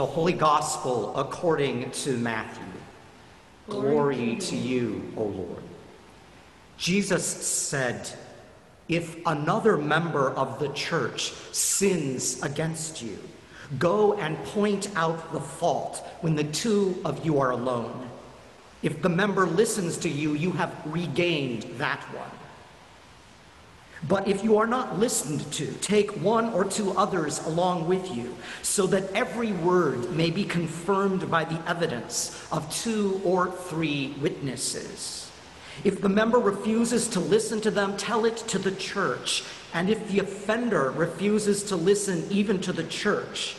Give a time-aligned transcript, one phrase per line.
[0.00, 2.64] The Holy Gospel according to Matthew.
[3.68, 5.62] Glory to you, O Lord.
[6.78, 8.10] Jesus said,
[8.88, 13.18] If another member of the church sins against you,
[13.78, 18.08] go and point out the fault when the two of you are alone.
[18.82, 22.30] If the member listens to you, you have regained that one.
[24.08, 28.34] But if you are not listened to, take one or two others along with you,
[28.62, 35.30] so that every word may be confirmed by the evidence of two or three witnesses.
[35.84, 39.44] If the member refuses to listen to them, tell it to the church.
[39.72, 43.56] And if the offender refuses to listen even to the church,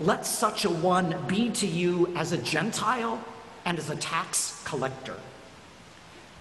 [0.00, 3.22] let such a one be to you as a Gentile
[3.64, 5.16] and as a tax collector.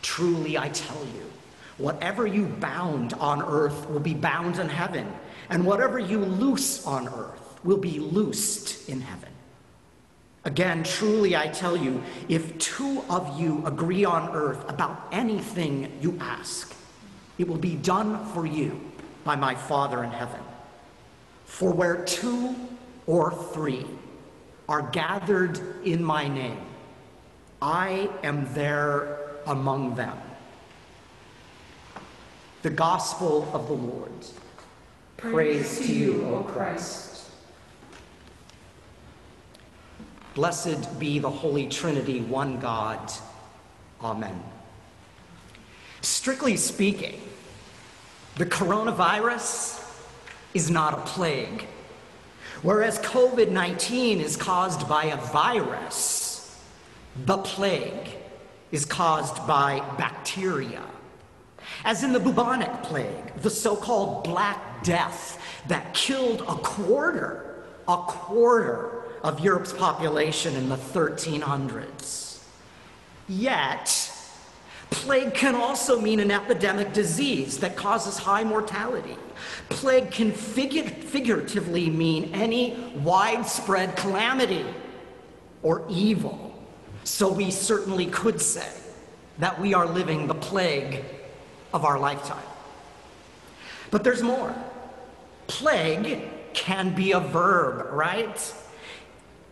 [0.02, 1.32] Truly, I tell you,
[1.78, 5.12] whatever you bound on earth will be bound in heaven,
[5.50, 9.30] and whatever you loose on earth will be loosed in heaven.
[10.46, 16.18] Again, truly, I tell you, if two of you agree on earth about anything you
[16.20, 16.76] ask,
[17.38, 18.80] it will be done for you
[19.24, 20.42] by my Father in heaven.
[21.46, 22.56] For where two
[23.08, 23.86] or three
[24.68, 26.60] are gathered in my name,
[27.62, 30.18] I am there among them.
[32.64, 34.12] The Gospel of the Lord.
[35.18, 37.30] Praise, to you, O Christ.
[40.34, 43.12] Blessed be the Holy Trinity, one God.
[44.02, 44.42] Amen.
[46.02, 47.20] Strictly speaking,
[48.38, 49.86] the coronavirus
[50.54, 51.68] is not a plague.
[52.62, 56.64] Whereas COVID 19 is caused by a virus,
[57.26, 58.16] the plague
[58.72, 60.82] is caused by bacteria.
[61.86, 67.98] As in the bubonic plague, the so called Black Death that killed a quarter, a
[67.98, 72.44] quarter of Europe's population in the 1300s.
[73.30, 74.12] Yet,
[74.90, 79.18] plague can also mean an epidemic disease that causes high mortality.
[79.70, 84.66] Plague can figu- figuratively mean any widespread calamity
[85.62, 86.54] or evil.
[87.06, 88.70] So we certainly could say
[89.40, 91.04] that we are living the plague
[91.74, 92.46] of our lifetime.
[93.92, 94.56] But there's more.
[95.48, 96.22] Plague
[96.54, 98.54] can be a verb, right?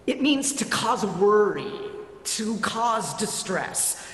[0.07, 1.71] It means to cause worry,
[2.23, 4.05] to cause distress.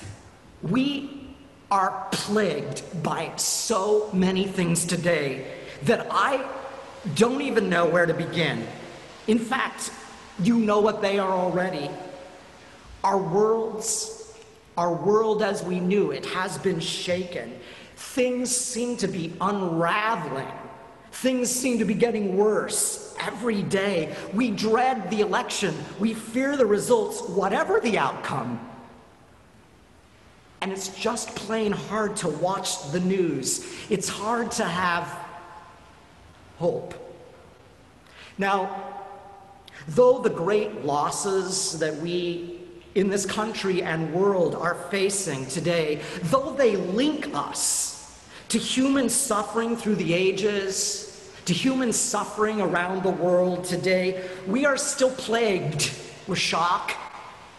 [0.62, 1.28] We
[1.70, 5.46] are plagued by so many things today
[5.82, 6.46] that I
[7.14, 8.66] don't even know where to begin.
[9.26, 9.92] In fact,
[10.42, 11.90] you know what they are already.
[13.04, 14.34] Our worlds,
[14.76, 17.58] our world as we knew it, has been shaken.
[17.98, 20.46] Things seem to be unraveling.
[21.10, 24.14] Things seem to be getting worse every day.
[24.32, 25.74] We dread the election.
[25.98, 28.60] We fear the results, whatever the outcome.
[30.60, 33.66] And it's just plain hard to watch the news.
[33.90, 35.08] It's hard to have
[36.58, 36.94] hope.
[38.38, 38.94] Now,
[39.88, 42.57] though the great losses that we
[42.98, 49.76] in this country and world are facing today, though they link us to human suffering
[49.76, 55.92] through the ages, to human suffering around the world today, we are still plagued
[56.26, 56.92] with shock,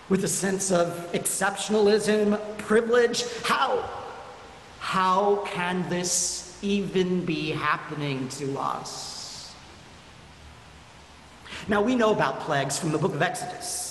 [0.10, 3.24] with a sense of exceptionalism, privilege.
[3.44, 3.90] How?
[4.80, 9.56] How can this even be happening to us?
[11.70, 13.89] Now, we know about plagues from the book of Exodus.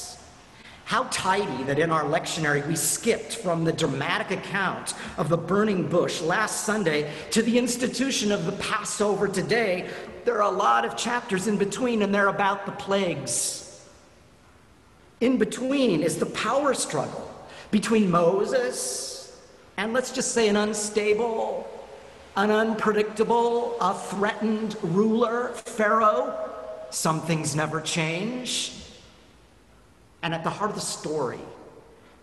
[0.89, 5.87] How tidy that in our lectionary we skipped from the dramatic account of the burning
[5.87, 9.91] bush last Sunday to the institution of the Passover today.
[10.25, 13.87] There are a lot of chapters in between, and they're about the plagues.
[15.21, 17.31] In between is the power struggle
[17.71, 19.39] between Moses
[19.77, 21.69] and, let's just say, an unstable,
[22.35, 26.49] an unpredictable, a threatened ruler, Pharaoh.
[26.89, 28.73] Some things never change.
[30.23, 31.41] And at the heart of the story,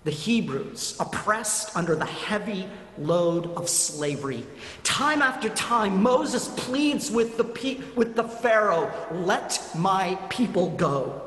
[0.04, 4.46] the Hebrews, oppressed under the heavy load of slavery.
[4.84, 11.22] Time after time, Moses pleads with the, pe- with the Pharaoh, let my people go.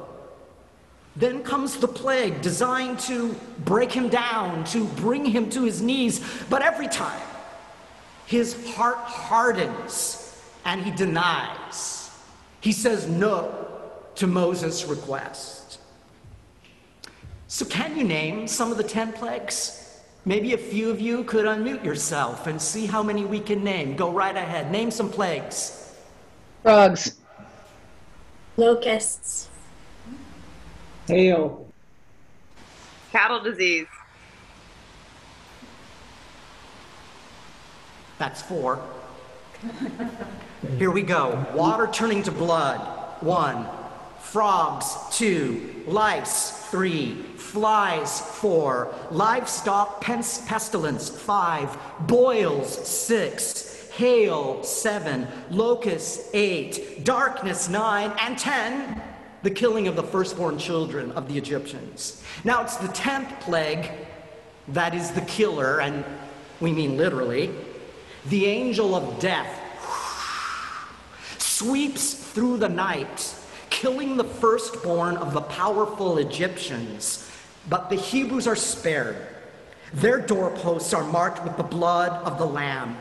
[1.17, 6.25] Then comes the plague designed to break him down, to bring him to his knees.
[6.49, 7.21] But every time,
[8.27, 12.11] his heart hardens and he denies.
[12.61, 13.67] He says no
[14.15, 15.58] to Moses' request.
[17.51, 20.03] So, can you name some of the 10 plagues?
[20.27, 23.97] Maybe a few of you could unmute yourself and see how many we can name.
[23.97, 24.71] Go right ahead.
[24.71, 25.95] Name some plagues.
[26.63, 27.17] Frogs.
[28.59, 29.49] Locusts.
[31.07, 31.67] Hail.
[33.13, 33.87] Cattle disease.
[38.19, 38.83] That's four.
[40.77, 41.47] Here we go.
[41.55, 42.81] Water turning to blood.
[43.23, 43.67] One.
[44.21, 44.95] Frogs.
[45.13, 45.83] Two.
[45.87, 46.58] Lice.
[46.71, 47.15] Three.
[47.37, 48.21] Flies.
[48.21, 48.95] Four.
[49.11, 51.09] Livestock pestilence.
[51.09, 51.77] Five.
[52.01, 52.87] Boils.
[52.87, 53.89] Six.
[53.91, 54.63] Hail.
[54.63, 55.27] Seven.
[55.51, 56.31] Locusts.
[56.35, 57.05] Eight.
[57.05, 57.69] Darkness.
[57.69, 58.13] Nine.
[58.21, 59.03] And ten.
[59.43, 62.23] The killing of the firstborn children of the Egyptians.
[62.45, 63.91] Now it's the tenth plague
[64.69, 66.05] that is the killer, and
[66.61, 67.51] we mean literally.
[68.27, 69.49] The angel of death
[71.39, 73.35] sweeps through the night,
[73.79, 77.31] killing the firstborn of the powerful Egyptians.
[77.69, 79.17] But the Hebrews are spared.
[79.95, 82.99] Their doorposts are marked with the blood of the Lamb.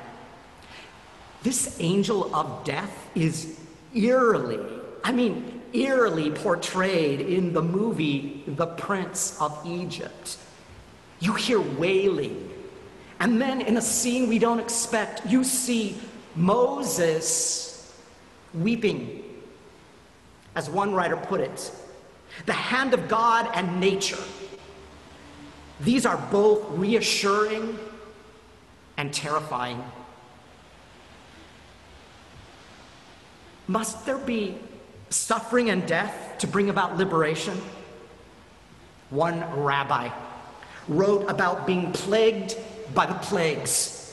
[1.42, 3.60] This angel of death is
[3.96, 4.60] eerily,
[5.04, 10.38] I mean, eerily portrayed in the movie The Prince of Egypt.
[11.20, 12.52] You hear wailing.
[13.20, 15.98] And then in a scene we don't expect, you see
[16.36, 17.96] Moses
[18.54, 19.24] weeping.
[20.58, 21.72] As one writer put it,
[22.48, 24.18] the hand of God and nature.
[25.80, 27.78] These are both reassuring
[28.98, 29.84] and terrifying.
[33.68, 34.58] Must there be
[35.12, 37.62] suffering and death to bring about liberation?
[39.12, 40.10] One rabbi
[40.88, 42.56] wrote about being plagued
[42.96, 44.07] by the plagues.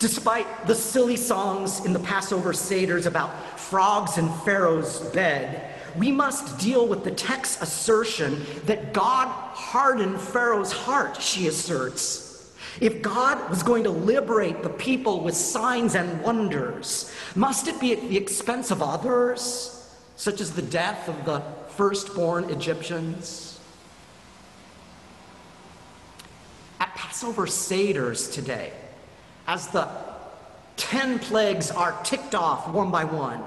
[0.00, 6.58] Despite the silly songs in the Passover Seders about frogs in Pharaoh's bed, we must
[6.58, 12.50] deal with the text's assertion that God hardened Pharaoh's heart, she asserts.
[12.80, 17.92] If God was going to liberate the people with signs and wonders, must it be
[17.92, 19.86] at the expense of others,
[20.16, 21.42] such as the death of the
[21.76, 23.60] firstborn Egyptians?
[26.78, 28.72] At Passover Seders today,
[29.50, 29.88] as the
[30.76, 33.42] ten plagues are ticked off one by one,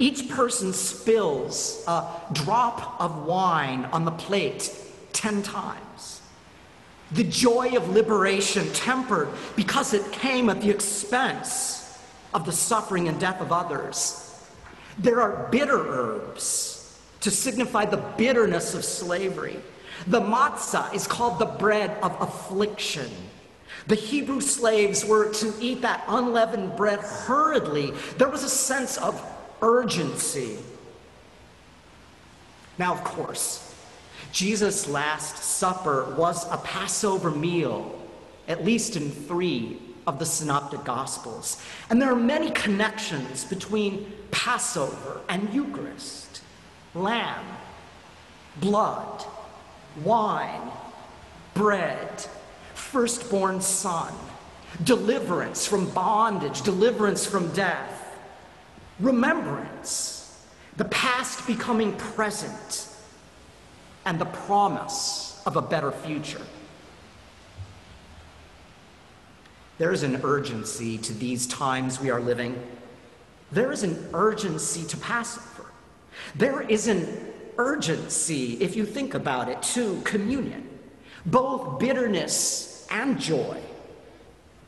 [0.00, 4.68] each person spills a drop of wine on the plate
[5.12, 6.22] ten times.
[7.12, 12.00] The joy of liberation tempered because it came at the expense
[12.34, 14.44] of the suffering and death of others.
[14.98, 19.60] There are bitter herbs to signify the bitterness of slavery.
[20.08, 23.10] The matzah is called the bread of affliction.
[23.88, 27.92] The Hebrew slaves were to eat that unleavened bread hurriedly.
[28.18, 29.20] There was a sense of
[29.62, 30.58] urgency.
[32.78, 33.74] Now, of course,
[34.30, 37.98] Jesus' Last Supper was a Passover meal,
[38.46, 41.62] at least in three of the Synoptic Gospels.
[41.88, 46.42] And there are many connections between Passover and Eucharist
[46.94, 47.44] lamb,
[48.60, 49.24] blood,
[50.04, 50.70] wine,
[51.54, 52.26] bread,
[52.90, 54.14] firstborn son,
[54.82, 58.18] deliverance from bondage, deliverance from death,
[58.98, 60.46] remembrance,
[60.76, 62.88] the past becoming present,
[64.06, 66.40] and the promise of a better future.
[69.76, 72.60] There is an urgency to these times we are living.
[73.52, 75.66] There is an urgency to Passover.
[76.34, 77.06] There is an
[77.58, 80.68] urgency, if you think about it, to communion,
[81.26, 83.60] both bitterness and joy.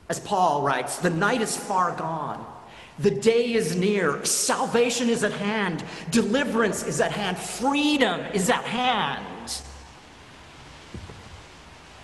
[0.08, 2.44] As Paul writes, the night is far gone.
[2.98, 4.24] The day is near.
[4.24, 5.84] Salvation is at hand.
[6.10, 7.38] Deliverance is at hand.
[7.38, 9.62] Freedom is at hand.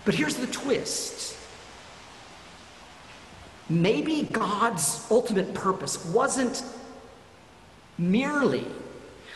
[0.04, 1.36] But here's the twist.
[3.68, 6.62] Maybe God's ultimate purpose wasn't
[7.98, 8.64] merely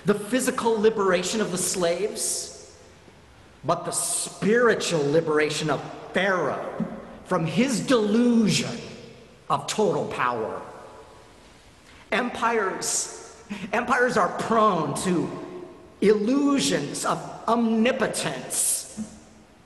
[0.04, 2.74] the physical liberation of the slaves,
[3.64, 5.82] but the spiritual liberation of
[6.12, 6.84] Pharaoh
[7.24, 8.76] from his delusion
[9.48, 10.60] of total power.
[12.12, 13.36] Empires,
[13.72, 15.30] empires are prone to
[16.00, 19.00] illusions of omnipotence.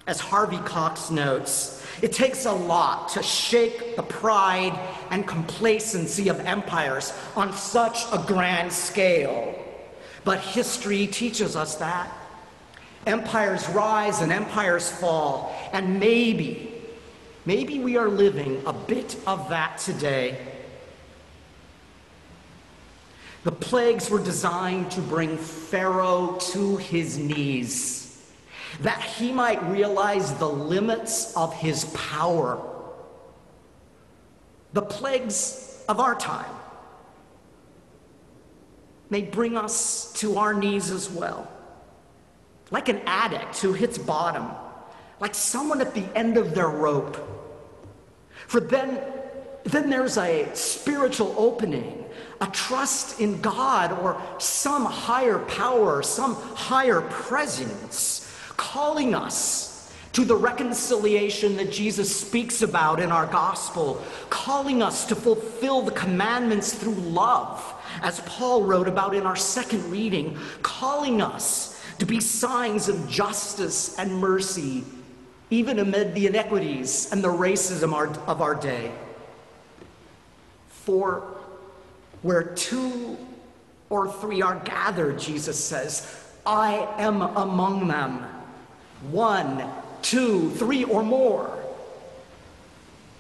[0.07, 4.79] As Harvey Cox notes, it takes a lot to shake the pride
[5.11, 9.55] and complacency of empires on such a grand scale.
[10.25, 12.11] But history teaches us that.
[13.07, 16.73] Empires rise and empires fall, and maybe,
[17.45, 20.39] maybe we are living a bit of that today.
[23.43, 28.33] The plagues were designed to bring Pharaoh to his knees,
[28.81, 32.59] that he might realize the limits of his power.
[34.73, 36.55] The plagues of our time
[39.11, 41.47] may bring us to our knees as well.
[42.71, 44.49] Like an addict who hits bottom,
[45.21, 47.17] like someone at the end of their rope.
[48.47, 49.01] For then,
[49.65, 52.05] then there's a spiritual opening,
[52.41, 60.37] a trust in God or some higher power, some higher presence calling us to the
[60.37, 66.95] reconciliation that Jesus speaks about in our gospel, calling us to fulfill the commandments through
[66.95, 73.09] love, as Paul wrote about in our second reading, calling us to be signs of
[73.09, 74.85] justice and mercy,
[75.51, 77.95] even amid the inequities and the racism
[78.27, 78.93] of our day.
[80.69, 81.23] For
[82.23, 83.17] where two
[83.91, 88.27] or three are gathered, Jesus says, I am among them.
[89.11, 89.65] One,
[90.03, 91.59] two, three, or more.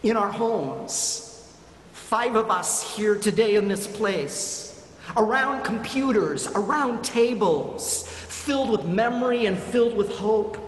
[0.02, 1.54] In our homes,
[1.93, 9.46] five of us here today in this place, around computers, around tables, filled with memory
[9.46, 10.58] and filled with hope,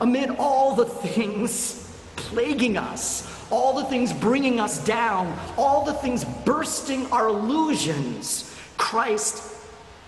[0.00, 1.80] amid all the things
[2.16, 9.52] plaguing us, all the things bringing us down, all the things bursting our illusions, Christ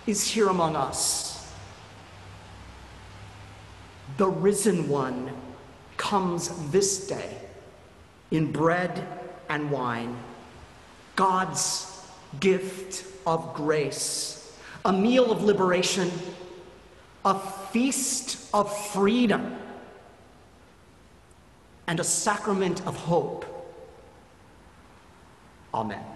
[0.06, 1.52] is here among us.
[4.18, 5.30] The risen one
[5.96, 7.38] comes this day
[8.30, 9.06] in bread
[9.48, 10.16] and wine,
[11.16, 11.92] God's
[12.40, 16.10] gift of grace, a meal of liberation,
[17.26, 19.56] a feast of freedom,
[21.88, 23.44] and a sacrament of hope.
[25.74, 26.15] Amen.